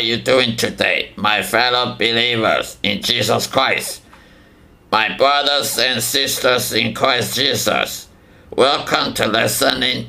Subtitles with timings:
[0.00, 4.00] are you doing today, my fellow believers in Jesus Christ?
[4.90, 8.08] My brothers and sisters in Christ Jesus,
[8.48, 10.08] welcome to listening.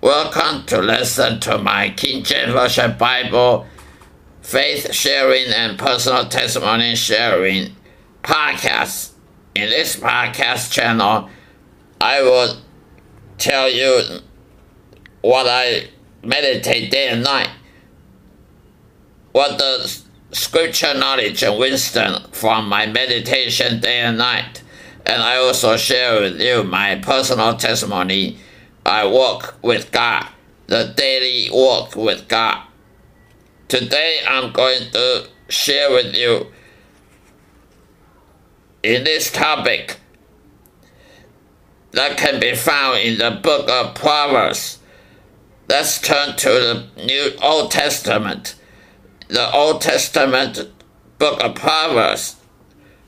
[0.00, 3.64] Welcome to listen to my King James Version Bible
[4.40, 7.76] faith sharing and personal testimony sharing
[8.24, 9.12] podcast.
[9.54, 11.30] In this podcast channel,
[12.00, 12.56] I will
[13.38, 14.18] tell you
[15.20, 15.90] what I
[16.24, 17.50] meditate day and night,
[19.32, 20.00] what the
[20.30, 24.62] scripture knowledge and wisdom from my meditation day and night.
[25.04, 28.38] And I also share with you my personal testimony.
[28.86, 30.28] I walk with God,
[30.66, 32.66] the daily walk with God.
[33.68, 36.48] Today I'm going to share with you
[38.82, 39.98] in this topic
[41.92, 44.78] that can be found in the book of Proverbs.
[45.68, 48.56] Let's turn to the New Old Testament
[49.32, 50.70] the Old Testament
[51.18, 52.36] book of Proverbs,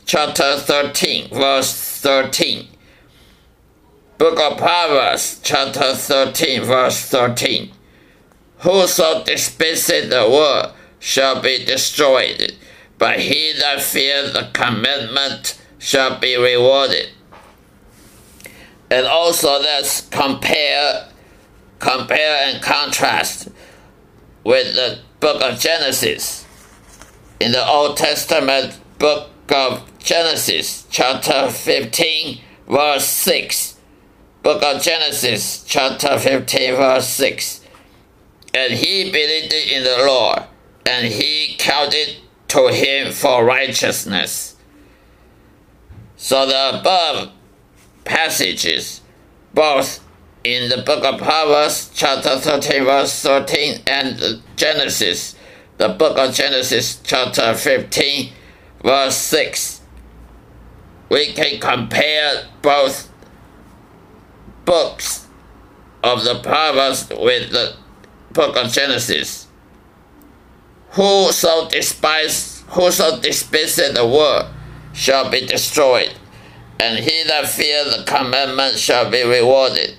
[0.06, 2.66] chapter 13, verse 13.
[4.16, 7.72] Book of Proverbs, chapter 13, verse 13.
[8.60, 12.54] Whoso despiseth the word shall be destroyed,
[12.96, 17.10] but he that fears the commandment shall be rewarded.
[18.90, 21.10] And also let's compare
[21.80, 23.50] compare and contrast
[24.44, 26.46] with the book of Genesis.
[27.40, 33.80] In the Old Testament book of Genesis, chapter 15, verse 6.
[34.42, 37.62] Book of Genesis, chapter 15, verse 6.
[38.52, 40.42] And he believed in the Lord,
[40.86, 42.18] and he counted
[42.48, 44.56] to him for righteousness.
[46.16, 47.32] So the above
[48.04, 49.00] passages,
[49.54, 50.03] both
[50.44, 55.34] in the book of Proverbs, chapter 13, verse 13, and Genesis,
[55.78, 58.30] the book of Genesis, chapter 15,
[58.82, 59.80] verse 6.
[61.08, 63.10] We can compare both
[64.66, 65.26] books
[66.02, 67.76] of the Proverbs with the
[68.34, 69.46] book of Genesis.
[70.90, 74.52] Who so despise, who so despises the word
[74.92, 76.12] shall be destroyed,
[76.78, 79.96] and he that fears the commandment shall be rewarded.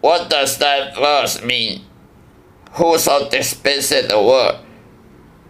[0.00, 1.84] What does that verse mean?
[2.72, 4.60] Whoso despises the word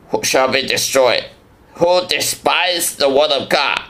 [0.09, 1.27] who shall be destroyed.
[1.75, 3.83] Who despises the word of God?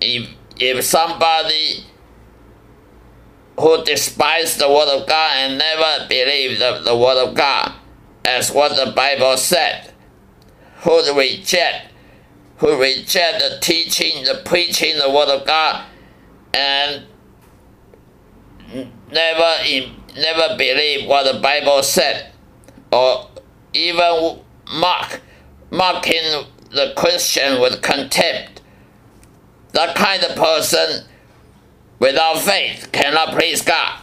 [0.00, 0.28] If,
[0.58, 1.84] if somebody
[3.58, 7.72] who despises the word of God and never believe the, the word of God
[8.24, 9.92] as what the Bible said,
[10.82, 11.92] who reject,
[12.58, 15.86] who reject the teaching, the preaching, the word of God,
[16.52, 17.06] and
[19.10, 19.54] never
[20.16, 22.32] never believe what the Bible said,
[22.92, 23.28] or
[23.72, 24.40] even
[24.72, 25.20] mock,
[25.70, 28.60] mocking the Christian with contempt.
[29.72, 31.06] That kind of person
[31.98, 34.00] without faith cannot please God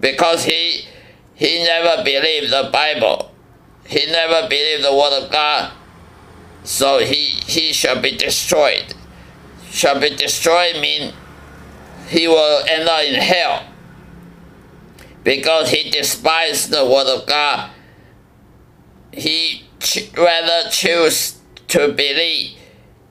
[0.00, 0.86] because he
[1.34, 3.32] he never believed the Bible.
[3.86, 5.72] He never believed the word of God.
[6.64, 8.94] So he he shall be destroyed.
[9.70, 11.14] Shall be destroyed mean
[12.12, 13.64] he will end up in hell
[15.24, 17.70] because he despised the word of God.
[19.12, 22.58] He ch- rather choose to believe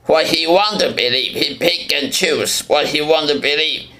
[0.06, 1.34] what he want to believe.
[1.34, 3.90] He pick and choose what he want to believe.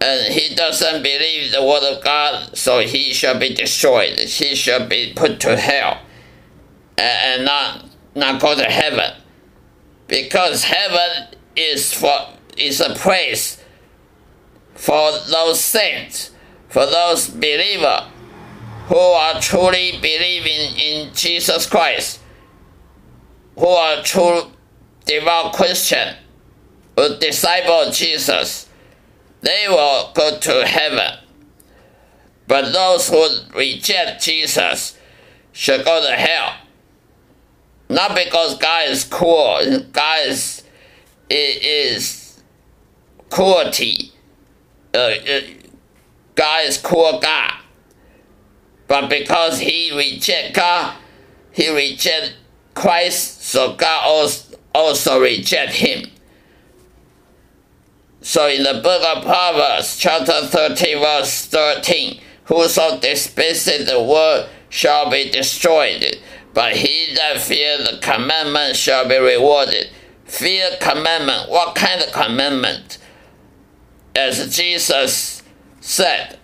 [0.00, 4.18] And he doesn't believe the word of God, so he shall be destroyed.
[4.18, 6.00] He shall be put to hell
[6.98, 7.84] and not,
[8.16, 9.12] not go to heaven.
[10.08, 12.26] Because heaven is for
[12.56, 13.61] is a place
[14.74, 16.32] for those saints
[16.72, 18.08] for those believers
[18.86, 22.18] who are truly believing in Jesus Christ,
[23.58, 24.44] who are true
[25.04, 26.16] devout Christian,
[26.96, 28.70] who disciple Jesus,
[29.42, 31.18] they will go to heaven.
[32.48, 34.98] But those who reject Jesus
[35.52, 36.54] should go to hell.
[37.90, 40.62] Not because God is cruel, God is,
[41.28, 42.42] is
[43.28, 44.11] cruelty.
[44.94, 45.40] Uh, uh
[46.34, 47.54] God is cruel God.
[48.88, 50.96] But because he reject God,
[51.52, 52.34] he reject
[52.74, 56.10] Christ, so God also, also reject him.
[58.20, 65.10] So in the book of Proverbs, chapter 13, verse 13, whoso despises the word shall
[65.10, 66.20] be destroyed,
[66.54, 69.90] but he that fears the commandment shall be rewarded.
[70.24, 71.50] Fear commandment.
[71.50, 72.98] What kind of commandment?
[74.14, 75.42] As Jesus
[75.80, 76.38] said,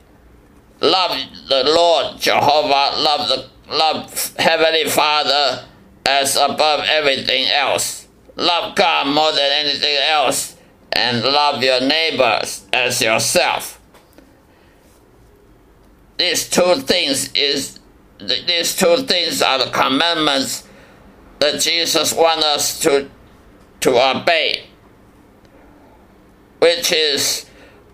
[0.80, 1.18] Love
[1.48, 5.66] the Lord Jehovah, love the love Heavenly Father
[6.06, 8.06] as above everything else.
[8.36, 10.56] Love God more than anything else,
[10.92, 13.80] and love your neighbors as yourself.
[16.16, 17.80] These two things is
[18.20, 20.66] these two things are the commandments
[21.40, 23.10] that Jesus wants us to
[23.80, 24.68] to obey,
[26.60, 27.47] which is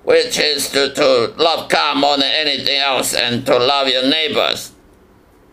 [0.05, 4.73] which is to, to love God more than anything else and to love your neighbors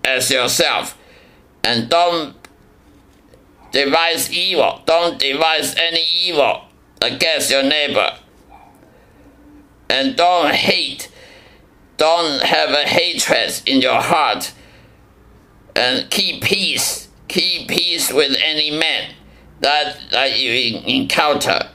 [0.04, 0.98] as yourself.
[1.64, 2.36] And don't
[3.72, 4.82] devise evil.
[4.86, 6.66] Don't devise any evil
[7.02, 8.18] against your neighbor.
[9.90, 11.10] And don't hate.
[11.98, 14.54] Don't have a hatred in your heart.
[15.76, 17.08] And keep peace.
[17.28, 19.14] Keep peace with any man
[19.62, 21.70] that, that you encounter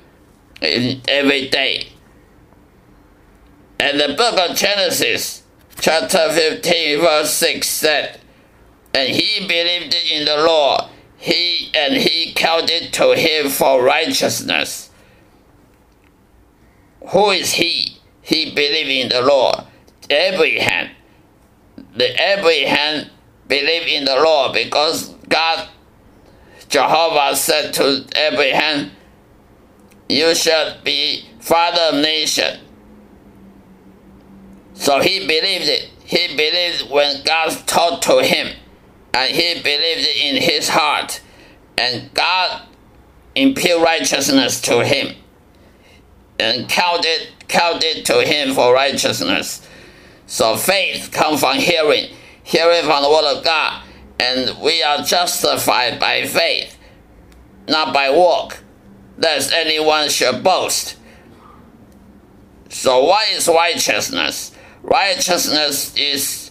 [0.61, 1.89] in every day.
[3.79, 5.43] And the book of Genesis,
[5.79, 8.21] chapter 15, verse 6 said,
[8.95, 10.83] And he believed in the Lord,
[11.19, 14.91] he and he counted to him for righteousness.
[17.09, 17.99] Who is he?
[18.23, 19.57] He believed in the Lord.
[20.09, 20.91] Abraham.
[21.95, 23.11] The Abraham
[23.47, 25.69] believed in the Lord because God,
[26.69, 28.93] Jehovah said to Abraham,
[30.09, 32.61] You shall be father of nation
[34.77, 35.91] so he believed it.
[36.05, 38.55] He believed when God taught to him,
[39.13, 41.21] and he believed it in his heart,
[41.77, 42.63] and God
[43.35, 45.17] imputed righteousness to him,
[46.39, 49.67] and counted counted to him for righteousness.
[50.27, 53.83] So faith comes from hearing, hearing from the word of God,
[54.19, 56.77] and we are justified by faith,
[57.69, 58.63] not by work,
[59.19, 60.97] lest anyone should boast.
[62.69, 64.53] So what is righteousness?
[64.87, 66.51] Righteousness is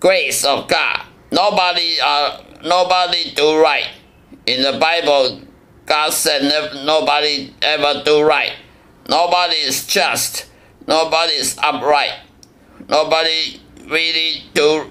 [0.00, 1.04] grace of God.
[1.30, 3.88] Nobody uh, nobody do right.
[4.46, 5.42] In the Bible,
[5.84, 8.52] God said never, nobody ever do right.
[9.08, 10.46] Nobody is just.
[10.86, 12.20] Nobody is upright.
[12.88, 14.90] Nobody really do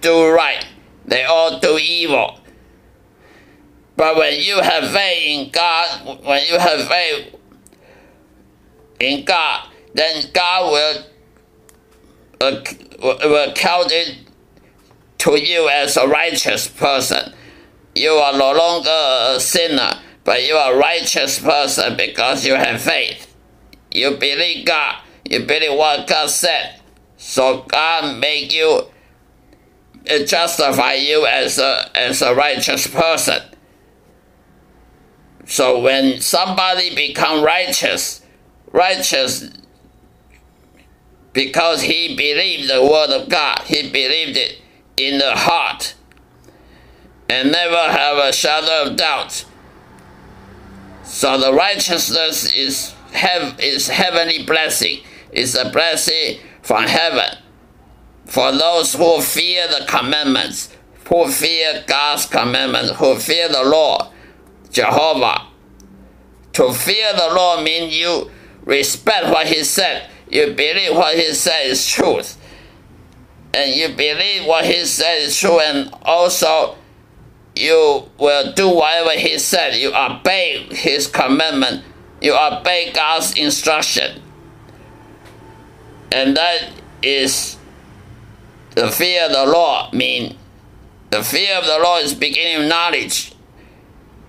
[0.00, 0.64] do right.
[1.04, 2.40] They all do evil.
[3.96, 7.34] But when you have faith in God, when you have faith
[9.00, 11.04] in God, then God will,
[12.40, 12.62] uh,
[13.00, 14.18] will count it
[15.18, 17.32] to you as a righteous person.
[17.94, 22.80] You are no longer a sinner, but you are a righteous person because you have
[22.80, 23.34] faith.
[23.90, 25.02] You believe God.
[25.24, 26.80] You believe what God said.
[27.16, 28.84] So God make you
[30.08, 33.42] uh, justify you as a as a righteous person.
[35.44, 38.22] So when somebody become righteous,
[38.70, 39.50] righteous
[41.38, 43.60] because he believed the word of God.
[43.64, 44.60] He believed it
[44.96, 45.94] in the heart
[47.28, 49.44] and never have a shadow of doubt.
[51.04, 55.04] So the righteousness is have is heavenly blessing.
[55.30, 57.38] It's a blessing from heaven
[58.24, 60.76] for those who fear the commandments,
[61.08, 64.02] who fear God's commandments, who fear the Lord,
[64.72, 65.46] Jehovah.
[66.54, 68.28] To fear the Lord means you
[68.64, 72.36] respect what He said you believe what he said is truth.
[73.54, 76.76] And you believe what he said is true, and also
[77.56, 79.74] you will do whatever he said.
[79.74, 81.84] You obey his commandment.
[82.20, 84.22] You obey God's instruction.
[86.12, 86.70] And that
[87.02, 87.56] is
[88.74, 90.36] the fear of the Lord mean
[91.10, 93.32] the fear of the Lord is beginning knowledge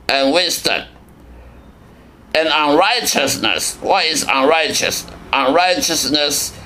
[0.08, 0.88] and wisdom.
[2.34, 3.76] And unrighteousness.
[3.82, 5.06] What is unrighteous?
[5.34, 6.58] Unrighteousness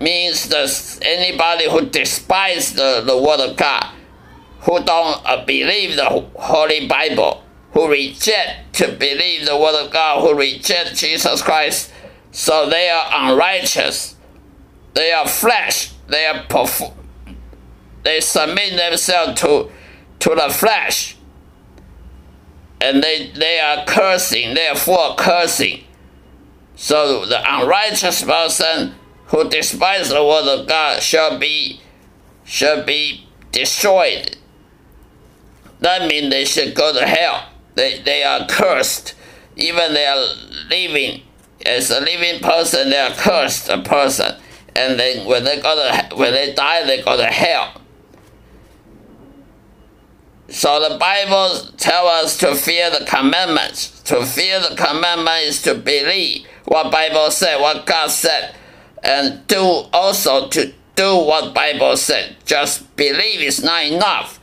[0.00, 3.92] means that anybody who despises the, the word of God,
[4.60, 10.22] who don't uh, believe the Holy Bible, who reject to believe the word of God,
[10.22, 11.92] who reject Jesus Christ,
[12.32, 14.16] so they are unrighteous.
[14.94, 15.92] They are flesh.
[16.08, 16.92] They are perf-
[18.02, 19.70] they submit themselves to
[20.20, 21.16] to the flesh.
[22.80, 25.84] And they, they are cursing, therefore cursing.
[26.80, 28.94] So the unrighteous person
[29.26, 31.82] who despises the word of God shall be
[32.42, 34.38] shall be destroyed.
[35.80, 37.50] That means they should go to hell.
[37.74, 39.14] They they are cursed.
[39.56, 40.24] Even they are
[40.70, 41.20] living
[41.66, 44.40] as a living person, they are cursed a person.
[44.74, 47.78] And then when they go to when they die, they go to hell.
[50.48, 54.00] So the Bible tells us to fear the commandments.
[54.04, 58.54] To fear the commandment is to believe what Bible said, what God said,
[59.02, 59.58] and do
[59.92, 62.36] also to do what Bible said.
[62.44, 64.38] Just believe is not enough.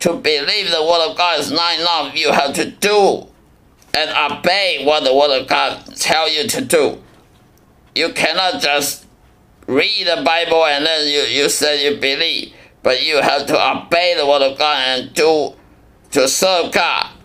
[0.00, 2.14] To believe the Word of God is not enough.
[2.14, 3.26] You have to do
[3.94, 7.02] and obey what the Word of God tell you to do.
[7.94, 9.06] You cannot just
[9.66, 14.14] read the Bible and then you, you say you believe, but you have to obey
[14.14, 15.54] the Word of God and do
[16.10, 17.15] to serve God.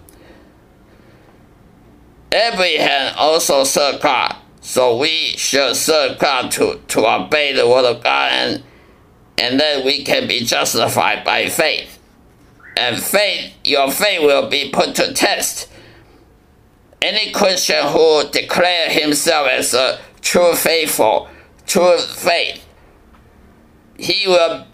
[2.31, 8.03] Abraham also served God, so we should serve God to, to obey the Word of
[8.03, 8.63] God and
[9.37, 11.97] and then we can be justified by faith.
[12.77, 15.67] And faith, your faith will be put to test.
[17.01, 21.27] Any Christian who declare himself as a true faithful,
[21.65, 22.63] true faith,
[23.97, 24.67] he will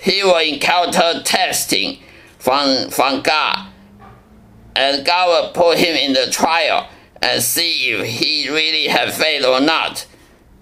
[0.00, 2.00] he will encounter testing
[2.38, 3.68] from from God,
[4.78, 6.88] and God will put him in the trial
[7.20, 10.06] and see if he really have faith or not.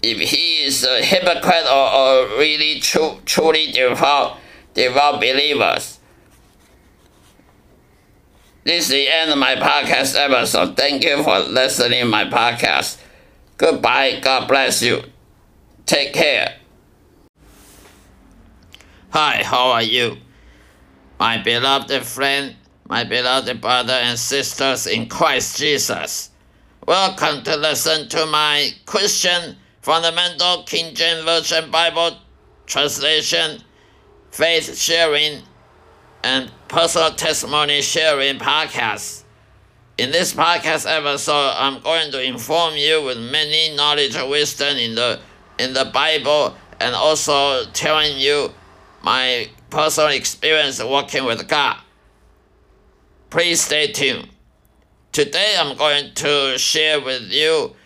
[0.02, 4.38] If he is a hypocrite or, or really true, truly devout,
[4.72, 6.00] devout believers.
[8.64, 10.78] This is the end of my podcast episode.
[10.78, 12.98] Thank you for listening my podcast.
[13.58, 14.20] Goodbye.
[14.22, 15.02] God bless you.
[15.84, 16.56] Take care.
[19.10, 20.16] Hi, how are you?
[21.20, 22.56] My beloved friend,
[22.88, 26.30] my beloved brother and sisters in Christ Jesus.
[26.86, 32.16] Welcome to listen to my Christian Fundamental King James Version Bible
[32.66, 33.60] translation,
[34.30, 35.42] faith sharing
[36.22, 39.24] and personal testimony sharing podcast.
[39.98, 44.94] In this podcast episode, I'm going to inform you with many knowledge and wisdom in
[44.94, 45.18] the
[45.58, 48.52] in the Bible and also telling you
[49.02, 51.78] my personal experience working with God.
[53.36, 54.30] Please stay tuned.
[55.12, 57.76] Today I'm going to share with you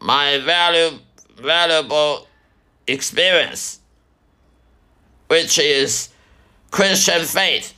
[0.00, 0.98] my value,
[1.36, 2.26] valuable
[2.86, 3.80] experience,
[5.26, 6.08] which is
[6.70, 7.74] Christian faith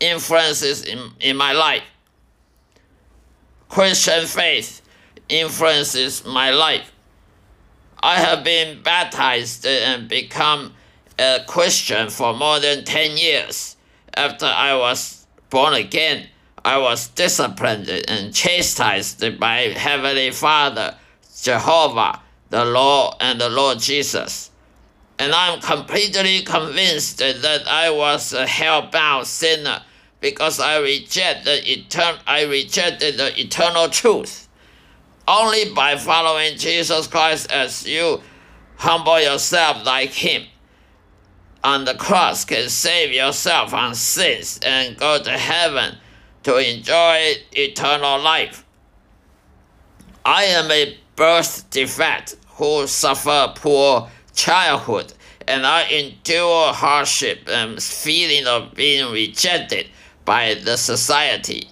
[0.00, 1.82] influences in, in my life.
[3.68, 4.80] Christian faith
[5.28, 6.90] influences my life.
[8.02, 10.72] I have been baptized and become
[11.18, 13.76] a Christian for more than 10 years.
[14.14, 16.28] After I was born again,
[16.64, 20.96] I was disciplined and chastised by Heavenly Father,
[21.42, 24.50] Jehovah, the Lord, and the Lord Jesus
[25.18, 29.82] and I'm completely convinced that I was a hell-bound sinner
[30.20, 34.48] because I rejected the etern- I rejected the eternal truth.
[35.26, 38.20] Only by following Jesus Christ as you
[38.76, 40.46] humble yourself like him
[41.66, 45.96] on the cross can save yourself from sins and go to heaven
[46.44, 48.64] to enjoy eternal life.
[50.24, 55.12] I am a birth defect who suffer poor childhood,
[55.48, 59.88] and I endure hardship and feeling of being rejected
[60.24, 61.68] by the society.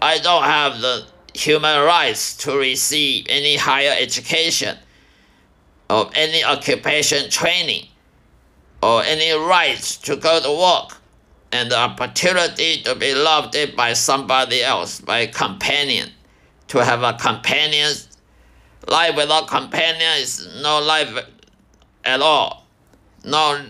[0.00, 4.78] I don't have the human rights to receive any higher education
[5.90, 7.88] or any occupation training
[8.84, 11.00] or any rights to go to work
[11.52, 16.10] and the opportunity to be loved by somebody else, by a companion.
[16.68, 17.90] To have a companion,
[18.86, 21.16] life without companion is no life
[22.04, 22.66] at all,
[23.24, 23.64] not,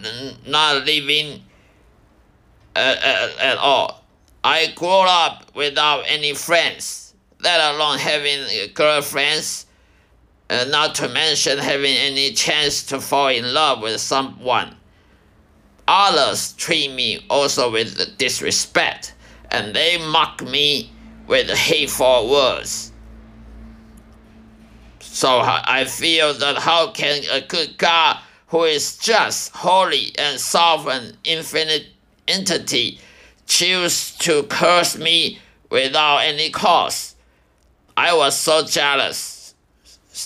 [0.48, 1.42] not living
[2.74, 4.02] at, at, at all.
[4.42, 9.66] I grew up without any friends, let alone having girlfriends,
[10.50, 14.76] uh, not to mention having any chance to fall in love with someone.
[15.86, 19.14] Others treat me also with disrespect,
[19.50, 20.90] and they mock me
[21.26, 22.92] with hateful words.
[25.00, 31.16] So I feel that how can a good God who is just, holy, and sovereign,
[31.22, 31.86] infinite
[32.26, 32.98] entity
[33.46, 35.38] choose to curse me
[35.70, 37.14] without any cause?
[37.96, 39.54] I was so jealous,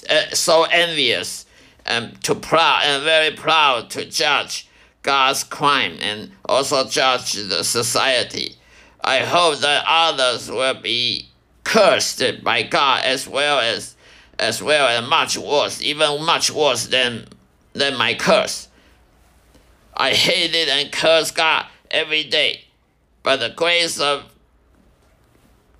[0.08, 1.46] eh, so envious,
[1.84, 4.67] and too proud and very proud to judge
[5.08, 8.56] God's crime and also judge the society.
[9.02, 11.30] I hope that others will be
[11.64, 13.96] cursed by God as well as
[14.38, 17.26] as well and much worse, even much worse than,
[17.72, 18.68] than my curse.
[19.96, 22.64] I hated and cursed God every day,
[23.22, 24.24] but the grace of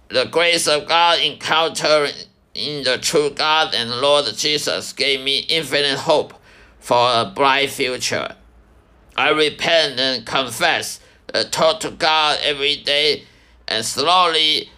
[0.08, 2.14] the grace of God encountering
[2.54, 6.32] in the true God and Lord Jesus gave me infinite hope
[6.80, 8.35] for a bright future.
[9.18, 11.00] I repent and confess,
[11.34, 13.25] uh, talk to God every day,
[13.66, 14.70] and slowly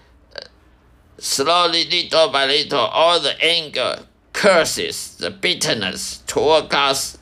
[1.20, 7.18] Slowly, little by little, all the anger, curses, the bitterness toward God's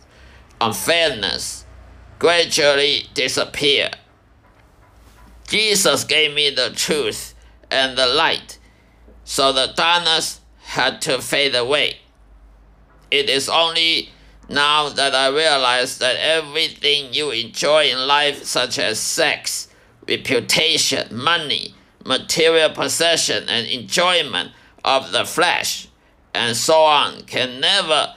[0.60, 1.64] unfairness
[2.20, 3.90] gradually disappear.
[5.48, 7.34] Jesus gave me the truth
[7.72, 8.60] and the light,
[9.24, 11.96] so the darkness had to fade away.
[13.10, 14.10] It is only
[14.48, 19.68] now that I realize that everything you enjoy in life, such as sex,
[20.08, 21.74] reputation, money,
[22.04, 24.52] material possession, and enjoyment
[24.84, 25.88] of the flesh,
[26.34, 28.14] and so on, can never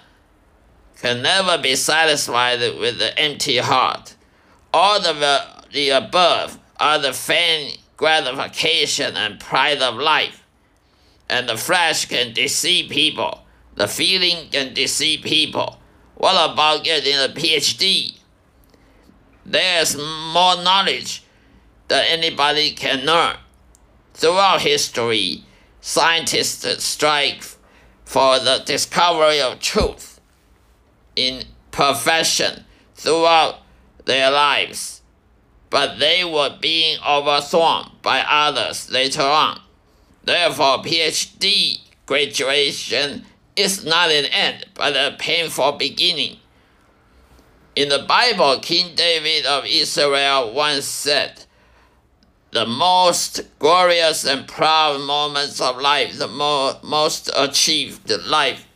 [1.02, 4.16] can never be satisfied with the empty heart.
[4.72, 5.42] All the,
[5.74, 10.46] the above are the vain gratification and pride of life.
[11.28, 13.44] And the flesh can deceive people.
[13.76, 15.81] The feeling can deceive people.
[16.22, 18.20] What about getting a PhD?
[19.44, 21.24] There's more knowledge
[21.88, 23.38] than anybody can learn.
[24.13, 25.44] Throughout history,
[25.82, 27.58] scientists strive
[28.06, 30.22] for the discovery of truth
[31.16, 33.56] in profession throughout
[34.06, 35.01] their lives,
[35.72, 39.60] but they were being overthrown by others later on.
[40.24, 43.25] Therefore, PhD graduation
[43.62, 46.38] is not an end, but a painful beginning.
[47.75, 51.46] In the Bible, King David of Israel once said,
[52.51, 58.68] The most glorious and proud moments of life, the mo- most achieved life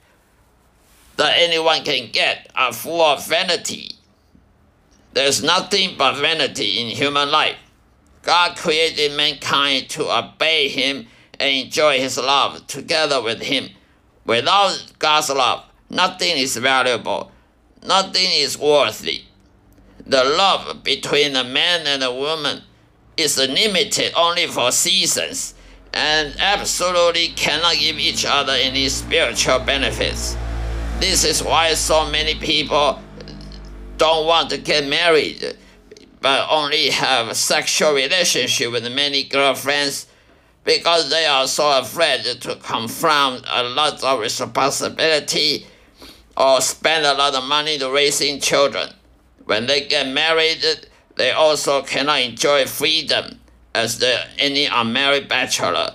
[1.17, 3.91] that anyone can get are full of vanity.
[5.13, 7.57] There's nothing but vanity in human life.
[8.21, 11.07] God created mankind to obey Him
[11.39, 13.69] and enjoy His love together with Him.
[14.25, 17.31] Without God's love, nothing is valuable,
[17.85, 19.23] nothing is worthy.
[20.05, 22.63] The love between a man and a woman
[23.17, 25.53] is limited only for seasons
[25.93, 30.35] and absolutely cannot give each other any spiritual benefits.
[30.99, 33.01] This is why so many people
[33.97, 35.57] don't want to get married,
[36.19, 40.07] but only have a sexual relationship with many girlfriends
[40.65, 45.67] because they are so afraid to confront a lot of responsibility
[46.35, 48.89] or spend a lot of money to raising children.
[49.45, 50.65] When they get married,
[51.15, 53.39] they also cannot enjoy freedom
[53.75, 55.91] as the, any unmarried bachelor.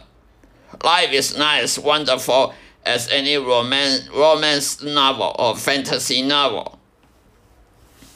[0.85, 2.55] Life is not as wonderful,
[2.87, 6.79] as any romance, romance novel or fantasy novel.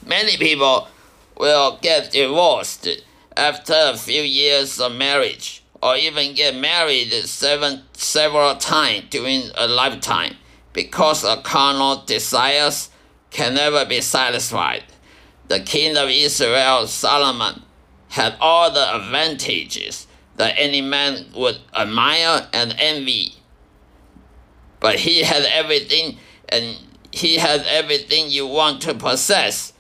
[0.07, 0.89] Many people
[1.37, 2.89] will get divorced
[3.37, 9.69] after a few years of marriage or even get married seven, several times during a
[9.69, 10.35] lifetime
[10.73, 12.91] because of carnal desires
[13.31, 14.83] can never be satisfied.
[15.49, 17.63] The king of Israel, Solomon,
[18.09, 23.35] had all the advantages that any man would admire and envy
[24.85, 26.19] but he had everything
[26.51, 26.77] and
[27.11, 29.73] he had everything you want to possess.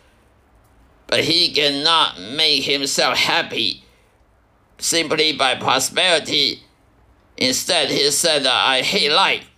[1.08, 3.83] But he cannot make himself happy
[4.78, 6.62] simply by prosperity.
[7.36, 9.48] Instead, he said, I hate life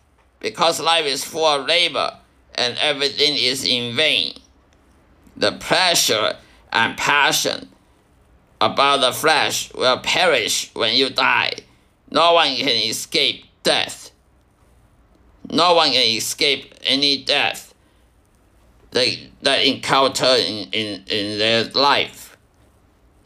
[0.41, 2.19] because life is full of labor
[2.55, 4.35] and everything is in vain.
[5.37, 6.37] The pleasure
[6.73, 7.69] and passion
[8.61, 11.53] about the flesh will perish when you die.
[12.11, 14.11] No one can escape death.
[15.51, 17.75] No one can escape any death
[18.97, 22.26] they, that encounter in, in, in their life.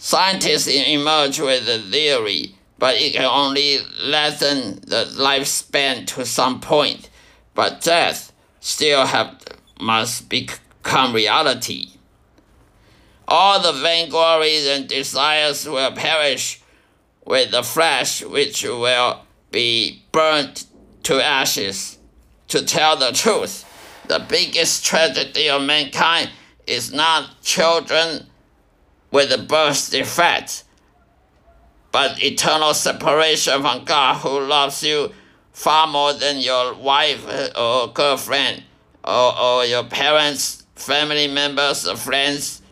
[0.02, 7.10] Scientists emerge with a theory, but it can only lessen the lifespan to some point.
[7.54, 9.38] But death still have,
[9.78, 11.90] must become reality.
[13.28, 16.62] All the vainglories and desires will perish
[17.26, 20.64] with the flesh, which will be burnt
[21.02, 21.98] to ashes
[22.48, 23.66] to tell the truth,
[24.08, 26.30] the biggest tragedy of mankind
[26.66, 28.29] is not children
[29.10, 30.64] with a birth defect,
[31.92, 35.12] but eternal separation from God who loves you
[35.52, 38.62] far more than your wife or girlfriend
[39.04, 42.62] or, or your parents, family members, or friends,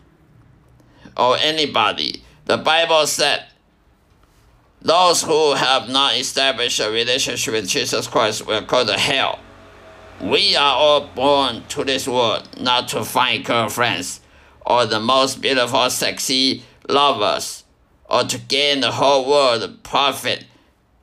[1.17, 2.23] or anybody.
[2.45, 3.45] The Bible said,
[4.81, 9.39] those who have not established a relationship with Jesus Christ will go to hell.
[10.21, 14.21] We are all born to this world not to find girlfriends
[14.65, 17.63] or the most beautiful, sexy lovers
[18.09, 20.45] or to gain the whole world profit,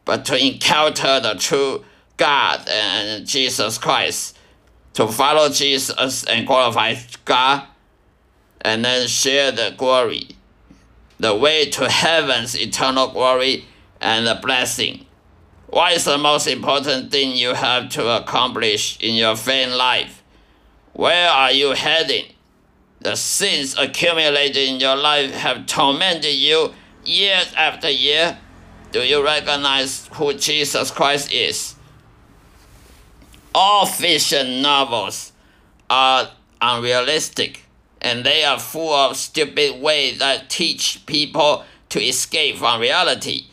[0.04, 1.84] but to encounter the true
[2.16, 4.36] God and Jesus Christ,
[4.94, 7.64] to follow Jesus and glorify God,
[8.60, 10.28] and then share the glory,
[11.20, 13.64] the way to heaven's eternal glory
[14.00, 15.06] and the blessing.
[15.68, 20.22] What is the most important thing you have to accomplish in your vain life?
[20.92, 22.32] Where are you heading?
[23.06, 28.36] The sins accumulated in your life have tormented you year after year,
[28.90, 31.76] do you recognize who Jesus Christ is?
[33.54, 35.30] All fiction novels
[35.88, 37.66] are unrealistic
[38.00, 43.46] and they are full of stupid ways that teach people to escape from reality.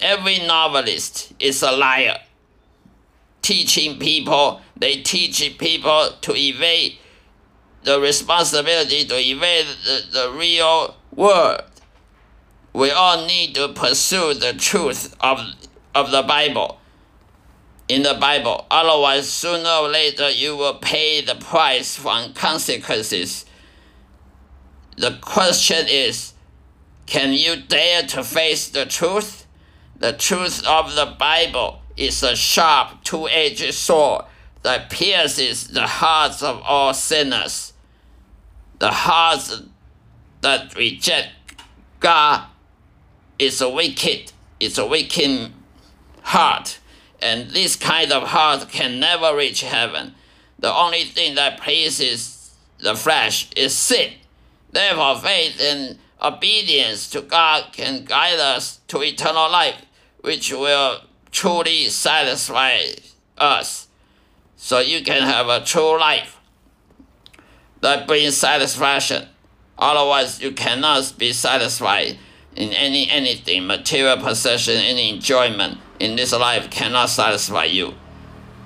[0.00, 2.20] Every novelist is a liar.
[3.42, 6.96] Teaching people, they teach people to evade
[7.86, 11.62] the responsibility to evade the, the real world.
[12.72, 15.38] We all need to pursue the truth of,
[15.94, 16.80] of the Bible
[17.88, 18.66] in the Bible.
[18.72, 23.46] Otherwise, sooner or later, you will pay the price from consequences.
[24.96, 26.32] The question is
[27.06, 29.46] can you dare to face the truth?
[29.96, 34.24] The truth of the Bible is a sharp two edged sword
[34.62, 37.74] that pierces the hearts of all sinners.
[38.78, 39.62] The hearts
[40.40, 41.30] that reject
[42.00, 42.46] God
[43.38, 45.52] is a wicked, it's a wicked
[46.22, 46.78] heart
[47.20, 50.14] and this kind of heart can never reach heaven.
[50.58, 54.12] The only thing that pleases the flesh is sin.
[54.70, 59.82] Therefore, faith and obedience to God can guide us to eternal life,
[60.20, 62.78] which will truly satisfy
[63.38, 63.88] us.
[64.56, 66.35] So you can have a true life
[67.80, 69.28] that brings satisfaction.
[69.78, 72.18] Otherwise, you cannot be satisfied
[72.54, 77.94] in any anything, material possession, any enjoyment in this life cannot satisfy you.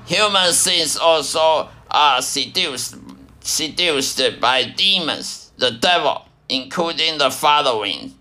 [0.06, 2.96] Human sins also are seduced,
[3.40, 8.14] seduced by demons, the devil, including the following.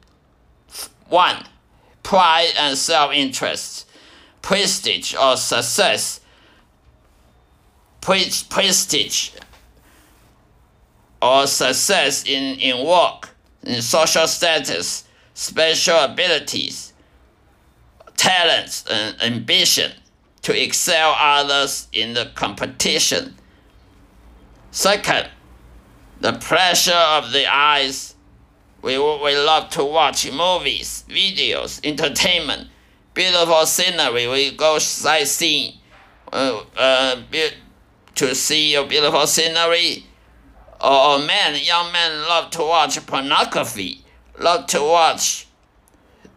[1.08, 1.45] 1.
[2.04, 3.88] Pride and self interest,
[4.41, 6.19] prestige or success,
[8.02, 9.32] prestige
[11.21, 13.29] or success in, in work,
[13.63, 16.93] in social status, special abilities,
[18.15, 19.91] talents, and ambition
[20.41, 23.36] to excel others in the competition.
[24.71, 25.29] Second,
[26.21, 28.15] the pleasure of the eyes.
[28.82, 32.69] We, we love to watch movies, videos, entertainment,
[33.13, 34.27] beautiful scenery.
[34.27, 35.73] We go sightseeing
[36.32, 37.21] uh, uh,
[38.15, 40.05] to see a beautiful scenery.
[40.81, 44.03] Or, or men, young men love to watch pornography,
[44.39, 45.47] love to watch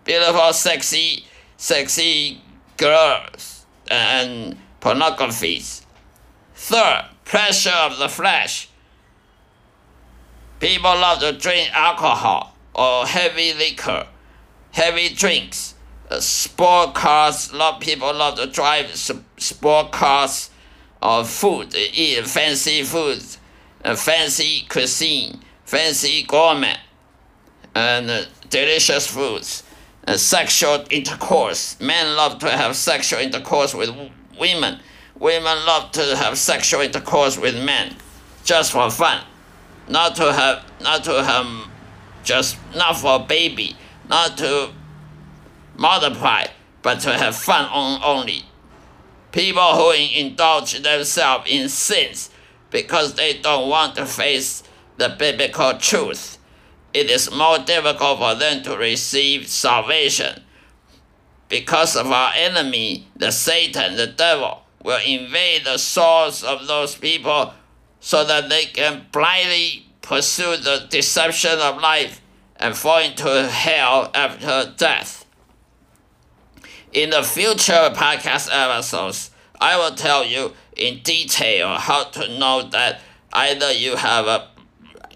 [0.05, 1.25] beautiful, sexy
[1.63, 2.41] sexy
[2.77, 5.85] girls and pornographies.
[6.57, 8.69] Third, pleasure of the flesh.
[10.59, 14.07] People love to drink alcohol or heavy liquor,
[14.73, 15.75] heavy drinks.
[16.11, 20.51] Uh, sport cars, lot people love to drive sport cars
[21.01, 23.23] or food, eat fancy food,
[23.85, 26.77] uh, fancy cuisine, fancy gourmet,
[27.75, 29.63] and uh, delicious foods
[30.07, 31.79] uh, sexual intercourse.
[31.81, 33.91] Men love to have sexual intercourse with
[34.39, 34.81] women.
[35.19, 37.95] Women love to have sexual intercourse with men,
[38.45, 39.23] just for fun,
[39.89, 41.47] not to have not to have
[42.25, 43.77] just not for baby,
[44.09, 44.71] not to
[45.77, 46.47] multiply,
[46.83, 48.43] but to have fun on, only.
[49.31, 52.31] People who indulge themselves in sins
[52.73, 54.63] because they don't want to face
[54.97, 56.39] the biblical truth
[56.95, 60.43] it is more difficult for them to receive salvation
[61.53, 67.53] because of our enemy, the Satan, the devil, will invade the souls of those people
[68.01, 72.23] so that they can blindly pursue the deception of life
[72.57, 75.27] and fall into hell after death.
[76.91, 79.31] In the future podcast episodes,
[79.61, 83.01] I will tell you in detail how to know that
[83.33, 84.49] either you have a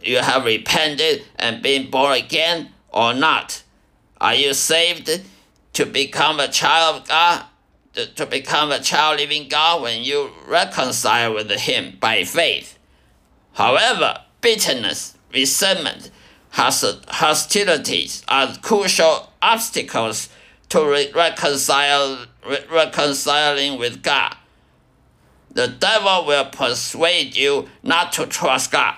[0.02, 3.62] you have repented and been born again or not?
[4.20, 5.10] Are you saved
[5.72, 7.44] to become a child of God?
[8.16, 12.78] To become a child living God when you reconcile with Him by faith.
[13.54, 16.10] However, bitterness, resentment,
[16.50, 20.28] hostilities are crucial obstacles
[20.68, 24.36] to re- reconcile, re- reconciling with God.
[25.56, 28.96] The devil will persuade you not to trust God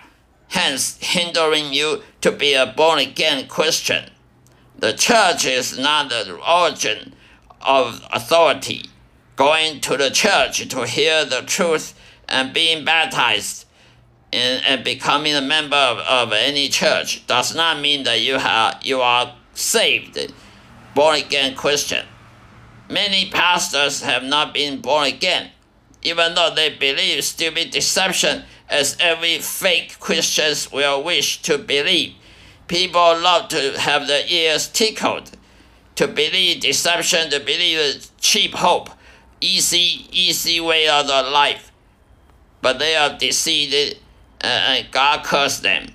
[0.48, 4.10] hence hindering you to be a born again Christian.
[4.78, 7.14] The church is not the origin
[7.60, 8.86] of authority.
[9.36, 13.66] Going to the church to hear the truth and being baptized
[14.32, 18.80] and, and becoming a member of, of any church does not mean that you, have,
[18.82, 20.32] you are saved,
[20.94, 22.04] born again Christian.
[22.90, 25.50] Many pastors have not been born again,
[26.02, 32.14] even though they believe stupid deception as every fake Christians will wish to believe.
[32.66, 35.30] People love to have their ears tickled,
[35.94, 38.90] to believe deception, to believe cheap hope,
[39.40, 41.72] easy, easy way of the life.
[42.60, 43.96] But they are deceived
[44.42, 45.94] uh, and God cursed them.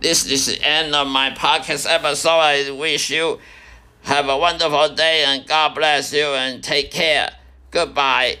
[0.00, 2.30] This is the end of my podcast episode.
[2.30, 3.38] I wish you
[4.02, 7.30] have a wonderful day and God bless you and take care.
[7.70, 8.38] Goodbye.